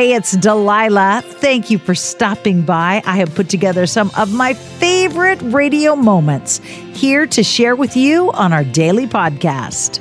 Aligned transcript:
Hey, 0.00 0.14
it's 0.14 0.32
Delilah. 0.32 1.20
Thank 1.22 1.68
you 1.68 1.76
for 1.76 1.94
stopping 1.94 2.62
by. 2.62 3.02
I 3.04 3.18
have 3.18 3.34
put 3.34 3.50
together 3.50 3.86
some 3.86 4.10
of 4.16 4.32
my 4.32 4.54
favorite 4.54 5.38
radio 5.42 5.94
moments 5.94 6.56
here 6.94 7.26
to 7.26 7.42
share 7.42 7.76
with 7.76 7.98
you 7.98 8.32
on 8.32 8.54
our 8.54 8.64
daily 8.64 9.06
podcast. 9.06 9.98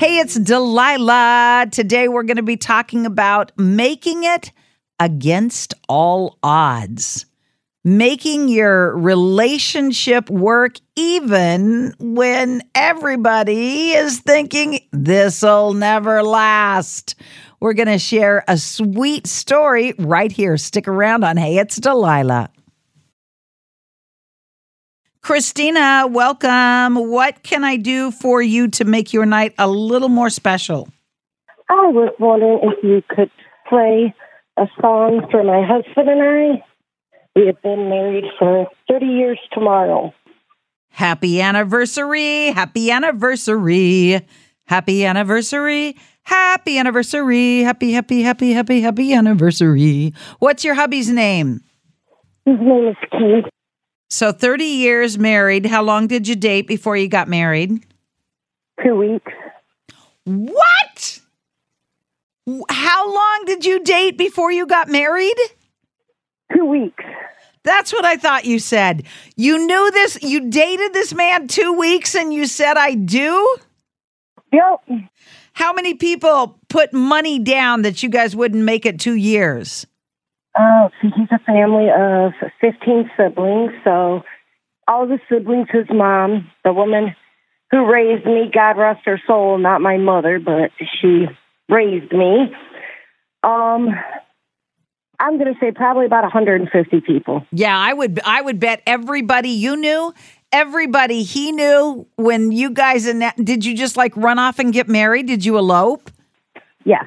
Hey, 0.00 0.18
it's 0.18 0.34
Delilah. 0.34 1.68
Today 1.70 2.08
we're 2.08 2.24
going 2.24 2.38
to 2.38 2.42
be 2.42 2.56
talking 2.56 3.06
about 3.06 3.52
making 3.56 4.24
it 4.24 4.50
against 4.98 5.74
all 5.88 6.40
odds 6.42 7.24
making 7.86 8.48
your 8.48 8.96
relationship 8.96 10.28
work 10.28 10.74
even 10.96 11.94
when 12.00 12.60
everybody 12.74 13.92
is 13.92 14.18
thinking 14.18 14.80
this'll 14.90 15.72
never 15.72 16.24
last. 16.24 17.14
We're 17.60 17.74
going 17.74 17.86
to 17.86 18.00
share 18.00 18.42
a 18.48 18.58
sweet 18.58 19.28
story 19.28 19.94
right 20.00 20.32
here. 20.32 20.56
Stick 20.56 20.88
around 20.88 21.22
on 21.22 21.36
Hey, 21.36 21.58
it's 21.58 21.76
Delilah. 21.76 22.50
Christina, 25.22 26.08
welcome. 26.10 26.96
What 26.96 27.44
can 27.44 27.62
I 27.62 27.76
do 27.76 28.10
for 28.10 28.42
you 28.42 28.66
to 28.68 28.84
make 28.84 29.12
your 29.12 29.26
night 29.26 29.54
a 29.58 29.68
little 29.68 30.08
more 30.08 30.30
special? 30.30 30.88
I 31.70 31.86
was 31.86 32.12
wondering 32.18 32.58
if 32.64 32.82
you 32.82 33.00
could 33.08 33.30
play 33.68 34.12
a 34.56 34.66
song 34.80 35.28
for 35.30 35.44
my 35.44 35.64
husband 35.64 36.08
and 36.08 36.22
I. 36.22 36.64
We 37.36 37.46
have 37.48 37.60
been 37.60 37.90
married 37.90 38.24
for 38.38 38.66
30 38.88 39.04
years 39.04 39.38
tomorrow. 39.52 40.14
Happy 40.88 41.42
anniversary! 41.42 42.46
Happy 42.46 42.90
anniversary! 42.90 44.26
Happy 44.64 45.04
anniversary! 45.04 45.96
Happy 46.22 46.78
anniversary! 46.78 47.60
Happy, 47.60 47.92
happy, 47.92 48.22
happy, 48.22 48.52
happy, 48.52 48.80
happy 48.80 49.12
anniversary. 49.12 50.14
What's 50.38 50.64
your 50.64 50.74
hubby's 50.74 51.10
name? 51.10 51.60
His 52.46 52.56
name 52.58 52.88
is 52.88 52.96
Keith. 53.12 53.52
So 54.08 54.32
30 54.32 54.64
years 54.64 55.18
married. 55.18 55.66
How 55.66 55.82
long 55.82 56.06
did 56.06 56.26
you 56.26 56.36
date 56.36 56.66
before 56.66 56.96
you 56.96 57.06
got 57.06 57.28
married? 57.28 57.84
Two 58.82 58.96
weeks. 58.96 59.32
What? 60.24 61.20
How 62.70 63.14
long 63.14 63.42
did 63.44 63.66
you 63.66 63.84
date 63.84 64.16
before 64.16 64.50
you 64.50 64.66
got 64.66 64.88
married? 64.88 65.36
Two 66.54 66.64
weeks. 66.64 67.04
That's 67.66 67.92
what 67.92 68.04
I 68.04 68.16
thought 68.16 68.44
you 68.44 68.60
said. 68.60 69.02
You 69.36 69.66
knew 69.66 69.90
this, 69.90 70.22
you 70.22 70.48
dated 70.48 70.92
this 70.92 71.12
man 71.12 71.48
two 71.48 71.72
weeks 71.72 72.14
and 72.14 72.32
you 72.32 72.46
said, 72.46 72.76
I 72.76 72.94
do? 72.94 73.56
Yep. 74.52 75.00
How 75.52 75.72
many 75.72 75.94
people 75.94 76.60
put 76.68 76.92
money 76.92 77.40
down 77.40 77.82
that 77.82 78.04
you 78.04 78.08
guys 78.08 78.36
wouldn't 78.36 78.62
make 78.62 78.86
it 78.86 79.00
two 79.00 79.16
years? 79.16 79.84
Oh, 80.56 80.90
see, 81.02 81.08
he's 81.16 81.26
a 81.32 81.40
family 81.40 81.88
of 81.90 82.32
15 82.60 83.10
siblings. 83.16 83.72
So 83.82 84.22
all 84.86 85.08
the 85.08 85.18
siblings, 85.28 85.66
his 85.72 85.86
mom, 85.90 86.48
the 86.64 86.72
woman 86.72 87.16
who 87.72 87.90
raised 87.90 88.26
me, 88.26 88.48
God 88.54 88.78
rest 88.78 89.00
her 89.06 89.20
soul, 89.26 89.58
not 89.58 89.80
my 89.80 89.96
mother, 89.96 90.38
but 90.38 90.70
she 91.00 91.26
raised 91.68 92.12
me. 92.12 92.54
Um, 93.42 93.88
I'm 95.18 95.38
going 95.38 95.52
to 95.52 95.58
say 95.60 95.72
probably 95.72 96.06
about 96.06 96.22
150 96.22 97.00
people. 97.00 97.44
Yeah, 97.52 97.76
I 97.76 97.92
would 97.92 98.20
I 98.24 98.42
would 98.42 98.60
bet 98.60 98.82
everybody 98.86 99.50
you 99.50 99.76
knew, 99.76 100.12
everybody 100.52 101.22
he 101.22 101.52
knew 101.52 102.06
when 102.16 102.52
you 102.52 102.70
guys 102.70 103.06
and 103.06 103.24
did 103.42 103.64
you 103.64 103.76
just 103.76 103.96
like 103.96 104.16
run 104.16 104.38
off 104.38 104.58
and 104.58 104.72
get 104.72 104.88
married? 104.88 105.26
Did 105.26 105.44
you 105.44 105.58
elope? 105.58 106.10
Yes. 106.84 107.04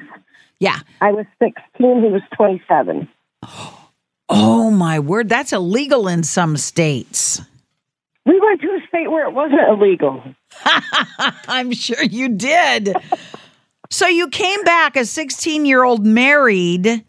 Yeah. 0.58 0.78
I 1.00 1.12
was 1.12 1.26
16, 1.42 1.54
he 1.78 2.08
was 2.10 2.22
27. 2.36 3.08
Oh 4.32 4.70
my 4.70 5.00
word, 5.00 5.28
that's 5.28 5.52
illegal 5.52 6.06
in 6.06 6.22
some 6.22 6.56
states. 6.56 7.40
We 8.24 8.38
went 8.38 8.60
to 8.60 8.68
a 8.68 8.78
state 8.86 9.10
where 9.10 9.26
it 9.26 9.34
wasn't 9.34 9.62
illegal. 9.68 10.22
I'm 11.48 11.72
sure 11.72 12.00
you 12.04 12.28
did. 12.28 12.94
so 13.90 14.06
you 14.06 14.28
came 14.28 14.62
back 14.62 14.94
a 14.94 15.00
16-year-old 15.00 16.06
married 16.06 17.04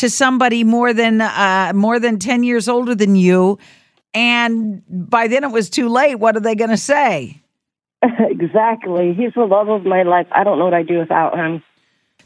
to 0.00 0.08
somebody 0.08 0.64
more 0.64 0.94
than 0.94 1.20
uh, 1.20 1.72
more 1.74 2.00
than 2.00 2.18
10 2.18 2.42
years 2.42 2.68
older 2.68 2.94
than 2.94 3.16
you 3.16 3.58
and 4.14 4.82
by 4.88 5.28
then 5.28 5.44
it 5.44 5.52
was 5.52 5.68
too 5.68 5.88
late 5.88 6.16
what 6.16 6.36
are 6.36 6.40
they 6.40 6.54
going 6.54 6.70
to 6.70 6.76
say? 6.76 7.42
Exactly. 8.18 9.12
He's 9.12 9.34
the 9.34 9.44
love 9.44 9.68
of 9.68 9.84
my 9.84 10.02
life. 10.04 10.26
I 10.32 10.42
don't 10.42 10.58
know 10.58 10.64
what 10.64 10.72
i'd 10.72 10.88
do 10.88 10.98
without 10.98 11.36
him. 11.36 11.62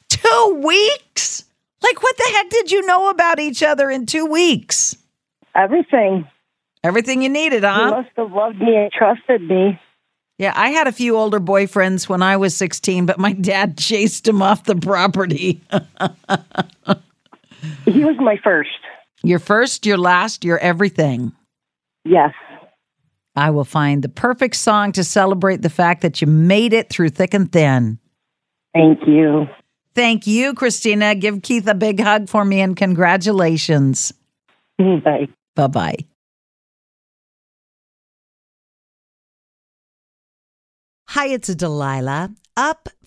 Two 0.08 0.62
weeks? 0.64 1.44
Like 1.82 2.00
what 2.00 2.16
the 2.16 2.30
heck 2.32 2.48
did 2.48 2.70
you 2.70 2.86
know 2.86 3.10
about 3.10 3.40
each 3.40 3.62
other 3.62 3.90
in 3.90 4.06
two 4.06 4.24
weeks? 4.26 4.96
Everything. 5.56 6.28
Everything 6.84 7.22
you 7.22 7.28
needed 7.28 7.64
huh? 7.64 7.86
He 7.86 7.90
must 7.90 8.10
have 8.16 8.32
loved 8.32 8.60
me 8.60 8.76
and 8.76 8.92
trusted 8.92 9.42
me. 9.42 9.80
Yeah, 10.38 10.52
I 10.56 10.70
had 10.70 10.86
a 10.86 10.92
few 10.92 11.16
older 11.16 11.40
boyfriends 11.40 12.08
when 12.08 12.22
I 12.22 12.36
was 12.36 12.56
16, 12.56 13.06
but 13.06 13.18
my 13.18 13.32
dad 13.32 13.78
chased 13.78 14.26
him 14.28 14.42
off 14.42 14.64
the 14.64 14.76
property. 14.76 15.60
He 17.84 18.04
was 18.04 18.16
my 18.18 18.38
first. 18.42 18.70
Your 19.22 19.38
first, 19.38 19.86
your 19.86 19.98
last, 19.98 20.44
your 20.44 20.58
everything. 20.58 21.32
Yes. 22.04 22.32
I 23.36 23.50
will 23.50 23.64
find 23.64 24.02
the 24.02 24.08
perfect 24.08 24.56
song 24.56 24.92
to 24.92 25.02
celebrate 25.02 25.62
the 25.62 25.70
fact 25.70 26.02
that 26.02 26.20
you 26.20 26.26
made 26.26 26.72
it 26.72 26.88
through 26.88 27.10
thick 27.10 27.34
and 27.34 27.50
thin. 27.50 27.98
Thank 28.74 29.00
you. 29.06 29.46
Thank 29.94 30.26
you, 30.26 30.54
Christina. 30.54 31.14
Give 31.14 31.42
Keith 31.42 31.66
a 31.66 31.74
big 31.74 32.00
hug 32.00 32.28
for 32.28 32.44
me 32.44 32.60
and 32.60 32.76
congratulations. 32.76 34.12
Bye. 34.78 35.28
Bye 35.54 35.66
bye. 35.68 35.96
Hi, 41.08 41.28
it's 41.28 41.54
Delilah. 41.54 42.34
Up 42.56 42.88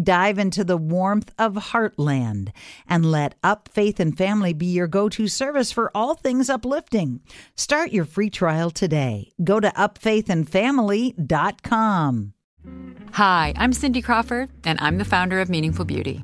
Dive 0.00 0.38
into 0.38 0.62
the 0.64 0.76
warmth 0.76 1.32
of 1.38 1.54
Heartland 1.54 2.52
and 2.86 3.10
let 3.10 3.34
Up 3.42 3.68
Faith 3.72 3.98
and 3.98 4.16
Family 4.16 4.52
be 4.52 4.66
your 4.66 4.86
go 4.86 5.08
to 5.08 5.26
service 5.26 5.72
for 5.72 5.90
all 5.94 6.14
things 6.14 6.50
uplifting. 6.50 7.20
Start 7.56 7.90
your 7.90 8.04
free 8.04 8.30
trial 8.30 8.70
today. 8.70 9.32
Go 9.42 9.58
to 9.60 9.70
upfaithandfamily.com. 9.70 12.32
Hi, 13.12 13.54
I'm 13.56 13.72
Cindy 13.72 14.02
Crawford, 14.02 14.50
and 14.64 14.78
I'm 14.80 14.98
the 14.98 15.04
founder 15.04 15.40
of 15.40 15.48
Meaningful 15.48 15.86
Beauty. 15.86 16.22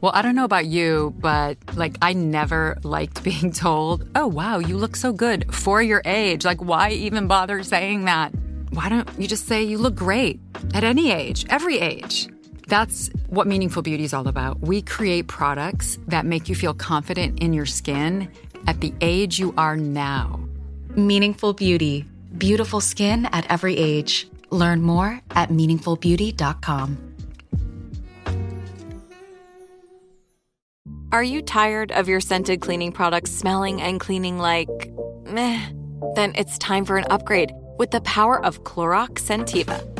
Well, 0.00 0.12
I 0.14 0.22
don't 0.22 0.34
know 0.34 0.44
about 0.44 0.66
you, 0.66 1.14
but 1.18 1.58
like, 1.74 1.96
I 2.00 2.12
never 2.12 2.78
liked 2.84 3.24
being 3.24 3.52
told, 3.52 4.08
oh, 4.14 4.26
wow, 4.26 4.58
you 4.58 4.76
look 4.76 4.96
so 4.96 5.12
good 5.12 5.52
for 5.54 5.82
your 5.82 6.02
age. 6.04 6.44
Like, 6.44 6.62
why 6.62 6.90
even 6.90 7.26
bother 7.26 7.62
saying 7.62 8.04
that? 8.04 8.32
Why 8.70 8.88
don't 8.88 9.08
you 9.18 9.26
just 9.26 9.46
say 9.46 9.64
you 9.64 9.78
look 9.78 9.96
great 9.96 10.40
at 10.74 10.84
any 10.84 11.10
age, 11.10 11.44
every 11.50 11.78
age? 11.78 12.28
That's 12.70 13.10
what 13.26 13.48
Meaningful 13.48 13.82
Beauty 13.82 14.04
is 14.04 14.14
all 14.14 14.28
about. 14.28 14.60
We 14.60 14.80
create 14.80 15.26
products 15.26 15.98
that 16.06 16.24
make 16.24 16.48
you 16.48 16.54
feel 16.54 16.72
confident 16.72 17.40
in 17.40 17.52
your 17.52 17.66
skin 17.66 18.30
at 18.68 18.80
the 18.80 18.94
age 19.00 19.40
you 19.40 19.52
are 19.58 19.76
now. 19.76 20.38
Meaningful 20.94 21.52
Beauty. 21.52 22.04
Beautiful 22.38 22.80
skin 22.80 23.26
at 23.32 23.44
every 23.50 23.76
age. 23.76 24.28
Learn 24.50 24.82
more 24.82 25.20
at 25.32 25.48
meaningfulbeauty.com. 25.48 26.96
Are 31.10 31.24
you 31.24 31.42
tired 31.42 31.90
of 31.90 32.08
your 32.08 32.20
scented 32.20 32.60
cleaning 32.60 32.92
products 32.92 33.32
smelling 33.32 33.82
and 33.82 33.98
cleaning 33.98 34.38
like 34.38 34.92
meh? 35.26 35.60
Then 36.14 36.32
it's 36.36 36.56
time 36.58 36.84
for 36.84 36.98
an 36.98 37.06
upgrade 37.10 37.50
with 37.78 37.90
the 37.90 38.00
power 38.02 38.40
of 38.44 38.62
Clorox 38.62 39.22
Scentiva. 39.26 39.99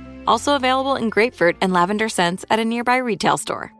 Also 0.27 0.55
available 0.55 0.95
in 0.95 1.09
grapefruit 1.09 1.55
and 1.61 1.73
lavender 1.73 2.09
scents 2.09 2.45
at 2.49 2.59
a 2.59 2.65
nearby 2.65 2.97
retail 2.97 3.37
store. 3.37 3.73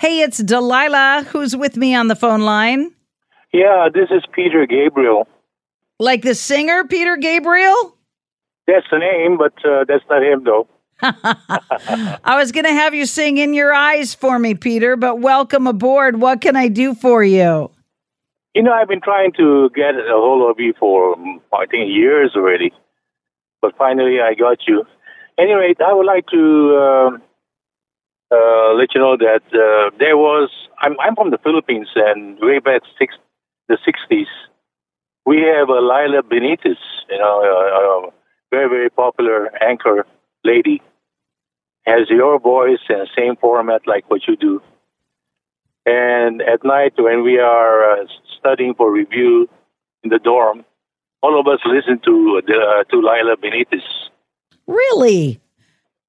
Hey, 0.00 0.20
it's 0.20 0.38
Delilah 0.38 1.26
who's 1.28 1.56
with 1.56 1.76
me 1.76 1.92
on 1.94 2.06
the 2.06 2.14
phone 2.14 2.42
line. 2.42 2.92
Yeah, 3.52 3.88
this 3.92 4.08
is 4.10 4.22
Peter 4.32 4.64
Gabriel. 4.64 5.26
Like 5.98 6.22
the 6.22 6.36
singer 6.36 6.84
Peter 6.84 7.16
Gabriel? 7.16 7.96
That's 8.68 8.86
the 8.92 8.98
name, 8.98 9.38
but 9.38 9.54
uh, 9.64 9.84
that's 9.88 10.04
not 10.08 10.22
him, 10.22 10.44
though. 10.44 10.68
I 11.02 12.36
was 12.36 12.52
going 12.52 12.66
to 12.66 12.72
have 12.72 12.94
you 12.94 13.06
sing 13.06 13.38
In 13.38 13.54
Your 13.54 13.72
Eyes 13.74 14.14
for 14.14 14.38
me, 14.38 14.54
Peter, 14.54 14.94
but 14.94 15.20
welcome 15.20 15.66
aboard. 15.66 16.20
What 16.20 16.40
can 16.42 16.54
I 16.54 16.68
do 16.68 16.94
for 16.94 17.24
you? 17.24 17.70
You 18.58 18.64
know, 18.64 18.72
I've 18.72 18.88
been 18.88 19.00
trying 19.00 19.30
to 19.34 19.70
get 19.72 19.94
a 19.94 20.18
hold 20.18 20.50
of 20.50 20.58
you 20.58 20.74
for, 20.80 21.14
I 21.52 21.66
think, 21.66 21.94
years 21.94 22.32
already, 22.34 22.72
but 23.62 23.76
finally 23.78 24.18
I 24.20 24.34
got 24.34 24.66
you. 24.66 24.82
Anyway, 25.38 25.74
I 25.78 25.92
would 25.92 26.06
like 26.06 26.26
to 26.32 26.42
um, 26.76 27.22
uh, 28.32 28.72
let 28.74 28.96
you 28.96 29.00
know 29.00 29.16
that 29.16 29.42
uh, 29.54 29.96
there 30.00 30.16
was, 30.16 30.50
I'm, 30.76 30.98
I'm 30.98 31.14
from 31.14 31.30
the 31.30 31.38
Philippines, 31.38 31.86
and 31.94 32.36
way 32.40 32.58
back 32.58 32.82
six, 32.98 33.14
the 33.68 33.78
60s, 33.86 34.26
we 35.24 35.36
have 35.42 35.68
a 35.68 35.80
Laila 35.80 36.24
Benitez, 36.24 36.82
you 37.10 37.18
know, 37.18 37.40
a, 37.40 38.08
a 38.08 38.10
very, 38.50 38.68
very 38.68 38.90
popular 38.90 39.52
anchor 39.62 40.04
lady, 40.42 40.82
has 41.86 42.10
your 42.10 42.40
voice 42.40 42.82
and 42.88 43.08
same 43.16 43.36
format 43.36 43.82
like 43.86 44.10
what 44.10 44.22
you 44.26 44.34
do. 44.34 44.60
And 45.86 46.42
at 46.42 46.64
night, 46.64 46.94
when 46.98 47.22
we 47.22 47.38
are 47.38 48.00
uh, 48.02 48.06
studying 48.38 48.74
for 48.74 48.92
review 48.92 49.48
in 50.02 50.10
the 50.10 50.18
dorm, 50.18 50.64
all 51.22 51.38
of 51.38 51.46
us 51.46 51.60
listen 51.66 52.00
to 52.04 52.40
uh, 52.40 52.84
to 52.84 53.00
Laila 53.00 53.36
Benitez. 53.36 53.82
Really? 54.66 55.40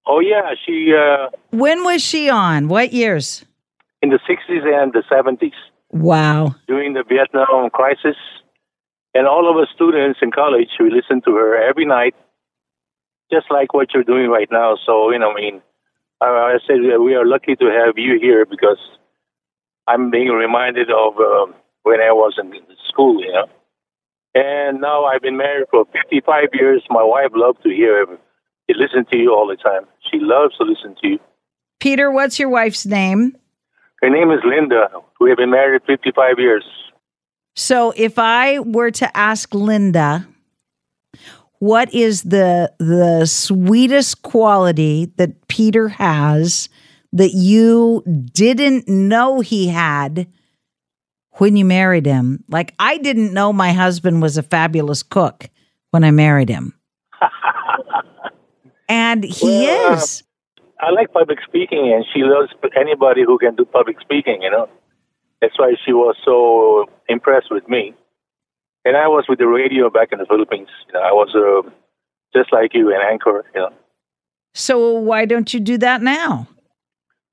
Oh 0.06 0.20
yeah, 0.20 0.54
she. 0.66 0.94
Uh, 0.94 1.30
when 1.52 1.84
was 1.84 2.02
she 2.02 2.30
on? 2.30 2.68
What 2.68 2.94
years? 2.94 3.46
In 4.02 4.10
the 4.10 4.20
sixties 4.28 4.64
and 4.66 4.94
the 4.94 5.04
seventies. 5.10 5.54
Wow. 5.92 6.56
During 6.68 6.94
the 6.94 7.04
Vietnam 7.04 7.70
crisis, 7.72 8.16
and 9.14 9.28
all 9.28 9.50
of 9.50 9.58
us 9.58 9.70
students 9.74 10.20
in 10.22 10.32
college, 10.32 10.70
we 10.80 10.92
listened 10.92 11.24
to 11.26 11.36
her 11.36 11.58
every 11.70 11.86
night, 11.86 12.16
just 13.32 13.48
like 13.50 13.74
what 13.74 13.94
you're 13.94 14.04
doing 14.04 14.30
right 14.30 14.50
now. 14.52 14.78
So 14.86 15.12
you 15.12 15.20
know, 15.20 15.32
I 15.32 15.36
mean, 15.36 15.62
I 16.22 16.58
said 16.68 16.78
we 17.02 17.16
are 17.16 17.26
lucky 17.26 17.56
to 17.56 17.66
have 17.66 17.98
you 17.98 18.20
here 18.22 18.46
because 18.46 18.80
I'm 19.88 20.12
being 20.12 20.30
reminded 20.30 20.90
of 20.92 21.14
uh, 21.18 21.52
when 21.84 22.02
I 22.02 22.12
was 22.12 22.36
in 22.40 22.52
school, 22.90 23.22
you 23.22 23.32
know. 23.32 23.48
And 24.36 24.80
now 24.82 25.06
I've 25.06 25.22
been 25.22 25.38
married 25.38 25.68
for 25.72 25.86
55 25.86 26.50
years. 26.54 26.84
My 26.90 27.04
wife 27.04 27.32
loves 27.34 27.58
to 27.64 27.70
hear, 27.70 28.06
she 28.70 28.76
listens 28.78 29.08
to 29.12 29.18
you 29.18 29.34
all 29.34 29.48
the 29.48 29.56
time. 29.56 29.88
She 30.12 30.20
loves 30.20 30.56
to 30.58 30.64
listen 30.64 30.96
to 31.02 31.08
you. 31.08 31.20
Peter, 31.80 32.12
what's 32.12 32.38
your 32.38 32.50
wife's 32.50 32.86
name? 32.86 33.36
Her 34.02 34.10
name 34.10 34.32
is 34.32 34.40
Linda. 34.46 34.90
We 35.20 35.30
have 35.30 35.38
been 35.38 35.52
married 35.52 35.82
55 35.88 36.38
years. 36.38 36.64
So 37.56 37.94
if 37.96 38.20
I 38.20 38.60
were 38.60 38.92
to 38.92 39.18
ask 39.18 39.54
Linda, 39.54 40.28
what 41.60 41.94
is 41.94 42.24
the 42.24 42.72
the 42.80 43.26
sweetest 43.26 44.22
quality 44.22 45.12
that 45.18 45.48
Peter 45.48 45.90
has 45.90 46.70
that 47.12 47.32
you 47.32 48.04
didn't 48.34 48.88
know 48.88 49.42
he 49.42 49.68
had 49.68 50.28
when 51.40 51.56
you 51.56 51.66
married 51.66 52.06
him? 52.06 52.44
Like 52.48 52.74
I 52.80 52.98
didn't 52.98 53.34
know 53.34 53.52
my 53.52 53.72
husband 53.74 54.22
was 54.22 54.38
a 54.38 54.44
fabulous 54.44 55.04
cook 55.04 55.50
when 55.92 56.04
I 56.04 56.12
married 56.12 56.50
him. 56.50 56.74
and 58.90 59.24
he 59.24 59.66
well, 59.66 59.94
is. 59.94 60.24
Uh, 60.62 60.86
I 60.86 60.92
like 60.92 61.12
public 61.12 61.40
speaking 61.46 61.92
and 61.94 62.06
she 62.14 62.22
loves 62.24 62.52
anybody 62.80 63.24
who 63.24 63.38
can 63.38 63.56
do 63.56 63.66
public 63.66 64.00
speaking, 64.00 64.42
you 64.42 64.50
know. 64.50 64.70
That's 65.42 65.58
why 65.58 65.74
she 65.86 65.94
was 65.94 66.16
so 66.24 66.86
impressed 67.08 67.48
with 67.52 67.68
me. 67.68 67.94
And 68.86 68.96
I 68.96 69.08
was 69.08 69.26
with 69.28 69.40
the 69.40 69.48
radio 69.48 69.90
back 69.90 70.10
in 70.12 70.20
the 70.20 70.26
Philippines. 70.26 70.70
You 70.88 70.94
know, 70.94 71.02
I 71.02 71.12
was 71.12 71.36
uh, 71.36 71.70
just 72.34 72.52
like 72.54 72.74
you, 72.74 72.94
an 72.94 73.02
anchor. 73.02 73.46
You 73.54 73.62
know. 73.62 73.70
So 74.54 74.94
why 74.94 75.26
don't 75.26 75.54
you 75.54 75.60
do 75.60 75.78
that 75.80 76.02
now? 76.02 76.48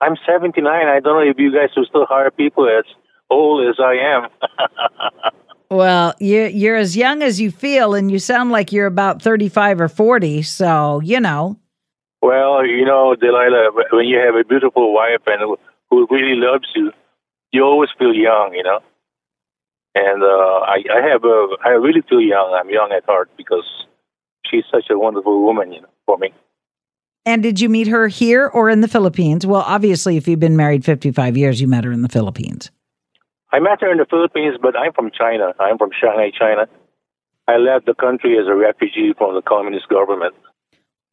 I'm 0.01 0.17
79. 0.27 0.67
I 0.67 1.01
don't 1.01 1.25
know 1.25 1.31
if 1.31 1.39
you 1.39 1.53
guys 1.53 1.71
will 1.77 1.87
still 1.87 2.07
hire 2.07 2.31
people 2.31 2.69
as 2.69 2.85
old 3.31 3.67
as 3.69 3.77
I 3.79 3.95
am. 3.95 5.33
well, 5.71 6.15
you're 6.21 6.49
you're 6.49 6.77
as 6.77 6.97
young 6.97 7.23
as 7.23 7.41
you 7.41 7.51
feel, 7.51 7.95
and 7.95 8.11
you 8.11 8.19
sound 8.19 8.51
like 8.51 8.73
you're 8.73 8.87
about 8.87 9.23
35 9.23 9.81
or 9.81 9.89
40. 9.89 10.43
So 10.43 11.01
you 11.01 11.21
know. 11.21 11.59
Well, 12.23 12.67
you 12.67 12.85
know, 12.85 13.15
Delilah, 13.15 13.71
when 13.93 14.07
you 14.07 14.19
have 14.19 14.35
a 14.35 14.45
beautiful 14.45 14.93
wife 14.93 15.23
and 15.27 15.57
who 15.91 16.07
really 16.11 16.35
loves 16.35 16.67
you, 16.75 16.91
you 17.53 17.63
always 17.63 17.91
feel 17.99 18.15
young, 18.15 18.55
you 18.55 18.63
know. 18.63 18.81
And 19.95 20.23
uh, 20.23 20.27
I, 20.27 20.83
I 20.93 21.09
have 21.11 21.25
a, 21.25 21.49
I 21.65 21.71
really 21.71 22.03
feel 22.09 22.21
young. 22.21 22.59
I'm 22.59 22.69
young 22.69 22.93
at 22.93 23.05
heart 23.05 23.31
because 23.37 23.65
she's 24.45 24.65
such 24.71 24.91
a 24.91 24.99
wonderful 24.99 25.43
woman, 25.43 25.73
you 25.73 25.81
know, 25.81 25.89
for 26.05 26.19
me. 26.19 26.33
And 27.25 27.43
did 27.43 27.61
you 27.61 27.69
meet 27.69 27.89
her 27.89 28.07
here 28.07 28.47
or 28.47 28.71
in 28.71 28.83
the 28.83 28.89
Philippines? 28.89 29.47
Well, 29.47 29.65
obviously, 29.67 30.17
if 30.17 30.29
you've 30.29 30.39
been 30.39 30.57
married 30.57 30.85
55 30.85 31.37
years, 31.37 31.61
you 31.61 31.67
met 31.67 31.85
her 31.85 31.93
in 31.93 32.03
the 32.03 32.09
Philippines. 32.09 32.71
I 33.53 33.61
met 33.61 33.81
her 33.81 33.91
in 33.91 33.99
the 33.99 34.07
Philippines, 34.07 34.57
but 34.61 34.77
I'm 34.77 34.93
from 34.93 35.11
China. 35.11 35.55
I'm 35.59 35.79
from 35.79 35.91
Shanghai, 35.99 36.31
China. 36.37 36.67
I 37.49 37.59
left 37.59 37.87
the 37.87 37.95
country 37.95 38.39
as 38.39 38.47
a 38.49 38.55
refugee 38.55 39.15
from 39.17 39.35
the 39.35 39.43
communist 39.43 39.89
government. 39.89 40.35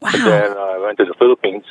Wow. 0.02 0.10
And 0.14 0.24
then 0.24 0.52
uh, 0.58 0.60
I 0.60 0.78
went 0.80 0.98
to 0.98 1.06
the 1.06 1.14
Philippines. 1.18 1.64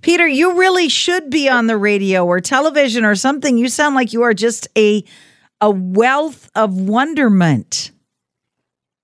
Peter, 0.00 0.26
you 0.26 0.58
really 0.58 0.88
should 0.88 1.28
be 1.28 1.48
on 1.48 1.66
the 1.66 1.76
radio 1.76 2.24
or 2.24 2.40
television 2.40 3.04
or 3.04 3.14
something. 3.14 3.58
You 3.58 3.68
sound 3.68 3.94
like 3.94 4.12
you 4.12 4.22
are 4.22 4.34
just 4.34 4.68
a 4.76 5.04
a 5.60 5.70
wealth 5.70 6.50
of 6.54 6.80
wonderment. 6.80 7.90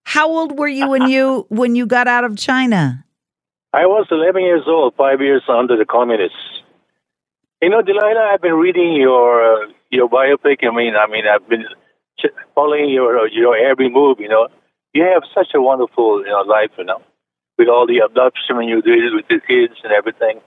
How 0.05 0.29
old 0.29 0.59
were 0.59 0.69
you 0.69 0.89
when 0.89 1.09
you 1.09 1.47
when 1.51 1.75
you 1.75 1.87
got 1.87 2.07
out 2.07 2.25
of 2.25 2.37
China? 2.37 3.05
I 3.73 3.87
was 3.87 4.07
11 4.11 4.43
years 4.43 4.63
old, 4.69 4.95
five 4.95 5.21
years 5.21 5.43
under 5.49 5.77
the 5.77 5.85
communists. 5.85 6.39
You 7.61 7.71
know, 7.71 7.83
Delilah, 7.83 8.31
I've 8.33 8.41
been 8.41 8.55
reading 8.55 8.95
your 8.95 9.65
uh, 9.65 9.67
your 9.95 10.09
biopic. 10.09 10.67
I 10.67 10.75
mean, 10.75 10.95
I 10.97 11.07
mean, 11.07 11.25
I've 11.27 11.49
been 11.49 11.65
following 12.55 12.91
your 12.91 13.19
uh, 13.19 13.29
your 13.31 13.57
every 13.57 13.89
move. 13.89 14.19
You 14.21 14.29
know, 14.29 14.49
you 14.93 15.05
have 15.05 15.23
such 15.35 15.55
a 15.55 15.61
wonderful 15.61 16.21
you 16.21 16.31
know 16.31 16.43
life. 16.43 16.71
You 16.77 16.85
know, 16.85 17.01
with 17.59 17.69
all 17.69 17.87
the 17.87 17.99
adoption 17.99 18.63
you 18.63 18.83
did 18.83 19.15
with 19.15 19.29
the 19.29 19.41
kids 19.41 19.75
and 19.83 19.93
everything 19.93 20.41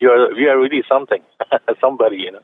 you're 0.00 0.38
you're 0.38 0.60
really 0.60 0.82
something, 0.88 1.22
somebody, 1.80 2.16
you 2.16 2.32
know. 2.32 2.40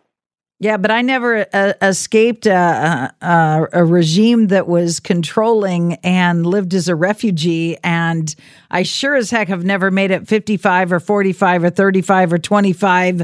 Yeah, 0.62 0.76
but 0.76 0.90
I 0.90 1.00
never 1.00 1.46
uh, 1.54 1.72
escaped 1.80 2.44
a, 2.44 3.14
a, 3.22 3.66
a, 3.72 3.82
regime 3.82 4.48
that 4.48 4.68
was 4.68 5.00
controlling 5.00 5.94
and 6.04 6.44
lived 6.44 6.74
as 6.74 6.86
a 6.86 6.94
refugee. 6.94 7.78
And 7.82 8.34
I 8.70 8.82
sure 8.82 9.16
as 9.16 9.30
heck 9.30 9.48
have 9.48 9.64
never 9.64 9.90
made 9.90 10.10
it 10.10 10.28
55 10.28 10.92
or 10.92 11.00
45 11.00 11.64
or 11.64 11.70
35 11.70 12.34
or 12.34 12.38
25 12.38 13.22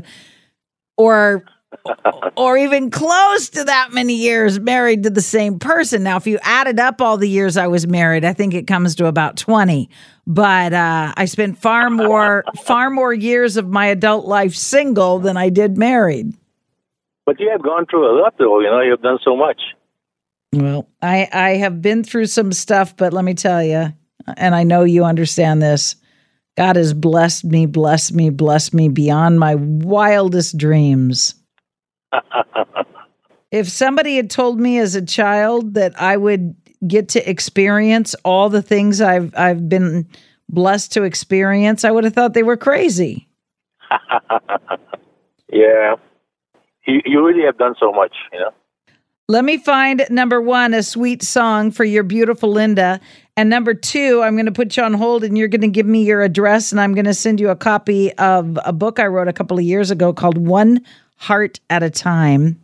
or 0.97 1.45
or 2.37 2.57
even 2.57 2.91
close 2.91 3.49
to 3.51 3.65
that 3.65 3.93
many 3.93 4.15
years 4.15 4.61
married 4.61 5.03
to 5.03 5.11
the 5.11 5.23
same 5.23 5.59
person. 5.59 6.03
Now, 6.03 6.17
if 6.17 6.27
you 6.27 6.39
added 6.43 6.79
up 6.79 7.01
all 7.01 7.17
the 7.17 7.29
years 7.29 7.57
I 7.57 7.67
was 7.67 7.87
married, 7.87 8.25
I 8.25 8.33
think 8.33 8.55
it 8.55 8.67
comes 8.67 8.95
to 8.97 9.07
about 9.07 9.37
20. 9.37 9.89
But 10.27 10.73
uh, 10.73 11.13
I 11.17 11.25
spent 11.27 11.59
far 11.59 11.91
more 11.91 12.45
far 12.65 12.91
more 12.91 13.13
years 13.13 13.57
of 13.57 13.69
my 13.69 13.87
adult 13.87 14.27
life 14.27 14.55
single 14.55 15.19
than 15.19 15.37
I 15.37 15.49
did 15.49 15.77
married. 15.79 16.35
But 17.25 17.41
you 17.41 17.51
have 17.51 17.63
gone 17.63 17.87
through 17.87 18.11
a 18.11 18.15
lot, 18.21 18.35
though. 18.39 18.61
You 18.61 18.71
know, 18.71 18.81
you've 18.81 19.03
done 19.03 19.19
so 19.25 19.37
much. 19.37 19.61
Well, 20.53 20.89
I 21.03 21.29
I 21.33 21.51
have 21.57 21.83
been 21.83 22.05
through 22.05 22.27
some 22.27 22.53
stuff, 22.53 22.97
but 22.97 23.13
let 23.13 23.25
me 23.25 23.35
tell 23.35 23.63
you, 23.63 23.93
and 24.37 24.55
I 24.55 24.63
know 24.65 24.85
you 24.85 25.05
understand 25.05 25.63
this. 25.63 25.97
God 26.57 26.77
has 26.77 26.95
blessed 26.95 27.45
me, 27.45 27.67
blessed 27.67 28.15
me, 28.15 28.31
blessed 28.31 28.73
me 28.73 28.89
beyond 28.89 29.39
my 29.39 29.57
wildest 29.57 30.57
dreams. 30.57 31.35
If 33.51 33.69
somebody 33.69 34.17
had 34.17 34.31
told 34.31 34.61
me 34.61 34.79
as 34.79 34.95
a 34.95 35.05
child 35.05 35.75
that 35.75 36.01
I 36.01 36.17
would 36.17 36.55
get 36.87 37.09
to 37.11 37.29
experience 37.29 38.15
all 38.25 38.49
the 38.49 38.63
things 38.63 39.01
I've 39.01 39.35
I've 39.37 39.69
been 39.69 40.09
blessed 40.49 40.93
to 40.93 41.03
experience, 41.03 41.85
I 41.85 41.91
would 41.91 42.05
have 42.05 42.15
thought 42.15 42.35
they 42.35 42.43
were 42.43 42.57
crazy. 42.57 43.29
yeah. 45.53 45.97
You 46.87 47.01
you 47.05 47.27
really 47.27 47.45
have 47.45 47.59
done 47.59 47.75
so 47.81 47.93
much, 47.93 48.15
you 48.33 48.41
know. 48.41 48.51
Let 49.29 49.45
me 49.45 49.59
find 49.59 50.07
number 50.09 50.41
one, 50.41 50.73
a 50.73 50.85
sweet 50.85 51.21
song 51.21 51.73
for 51.73 51.83
your 51.83 52.05
beautiful 52.05 52.49
Linda. 52.49 53.01
And 53.37 53.51
number 53.51 53.75
two, 53.75 54.23
I'm 54.23 54.37
going 54.37 54.47
to 54.47 54.53
put 54.53 54.77
you 54.77 54.85
on 54.85 54.95
hold 54.95 55.25
and 55.25 55.37
you're 55.37 55.49
going 55.49 55.63
to 55.63 55.69
give 55.69 55.85
me 55.85 56.05
your 56.05 56.23
address 56.23 56.71
and 56.71 56.81
I'm 56.81 56.95
going 56.95 57.07
to 57.07 57.15
send 57.15 57.41
you 57.41 57.51
a 57.51 57.57
copy 57.57 58.13
of 58.19 58.57
a 58.65 58.73
book 58.73 59.01
I 59.01 59.07
wrote 59.09 59.27
a 59.27 59.33
couple 59.33 59.59
of 59.59 59.65
years 59.65 59.91
ago 59.91 60.13
called 60.13 60.39
One 60.39 60.81
Heart 61.17 61.61
at 61.71 61.83
a 61.83 61.91
Time. 61.91 62.61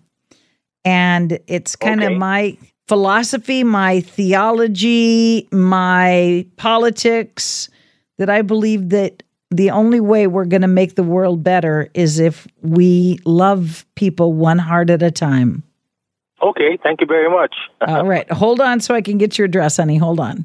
And 0.85 1.39
it's 1.47 1.77
kind 1.77 2.03
Okay. 2.03 2.13
of 2.13 2.19
my 2.19 2.57
philosophy, 2.89 3.63
my 3.65 4.01
theology, 4.01 5.49
my 5.53 6.47
politics 6.57 7.69
that 8.19 8.29
I 8.29 8.43
believe 8.43 8.91
that 8.91 9.23
the 9.51 9.71
only 9.71 10.01
way 10.01 10.27
we're 10.27 10.45
going 10.47 10.63
to 10.63 10.69
make 10.69 10.95
the 10.95 11.03
world 11.03 11.45
better 11.45 11.89
is 11.95 12.19
if 12.19 12.47
we 12.63 13.19
love 13.25 13.85
people 13.95 14.33
one 14.33 14.59
heart 14.59 14.91
at 14.91 15.03
a 15.03 15.11
time. 15.11 15.63
Okay, 16.43 16.77
thank 16.83 17.01
you 17.01 17.07
very 17.07 17.31
much. 17.31 17.55
All 17.87 18.07
right. 18.07 18.31
Hold 18.33 18.61
on 18.61 18.81
so 18.81 18.95
I 18.95 19.01
can 19.03 19.19
get 19.19 19.39
your 19.39 19.45
address, 19.45 19.77
honey. 19.77 19.97
Hold 19.97 20.19
on. 20.21 20.45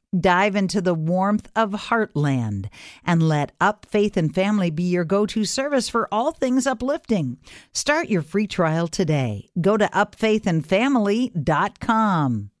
Dive 0.17 0.55
into 0.57 0.81
the 0.81 0.93
warmth 0.93 1.49
of 1.55 1.71
Heartland 1.71 2.67
and 3.05 3.23
let 3.23 3.53
Up 3.61 3.85
Faith 3.89 4.17
and 4.17 4.35
Family 4.35 4.69
be 4.69 4.83
your 4.83 5.05
go 5.05 5.25
to 5.27 5.45
service 5.45 5.87
for 5.87 6.09
all 6.11 6.33
things 6.33 6.67
uplifting. 6.67 7.37
Start 7.71 8.09
your 8.09 8.21
free 8.21 8.45
trial 8.45 8.89
today. 8.89 9.47
Go 9.61 9.77
to 9.77 9.85
upfaithandfamily.com. 9.85 12.51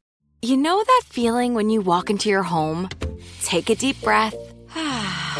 You 0.43 0.57
know 0.57 0.81
that 0.81 1.01
feeling 1.07 1.53
when 1.53 1.69
you 1.69 1.81
walk 1.81 2.09
into 2.09 2.29
your 2.29 2.43
home, 2.43 2.87
take 3.43 3.69
a 3.69 3.75
deep 3.75 3.99
breath, 4.01 4.33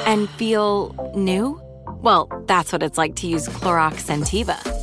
and 0.05 0.29
feel 0.31 1.13
new? 1.15 1.61
Well, 1.87 2.27
that's 2.45 2.73
what 2.73 2.83
it's 2.83 2.97
like 2.97 3.15
to 3.17 3.27
use 3.27 3.47
Clorox 3.47 4.03
Scentiva. 4.03 4.80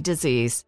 disease. 0.00 0.64